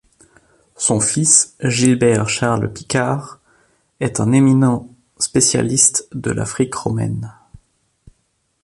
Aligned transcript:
Son 0.77 0.99
fils 0.99 1.55
Gilbert 1.63 2.27
Charles-Picard 2.27 3.39
est 3.99 4.19
un 4.19 4.31
éminent 4.31 4.89
spécialiste 5.19 6.07
de 6.13 6.31
l'Afrique 6.31 6.73
romaine. 6.73 7.31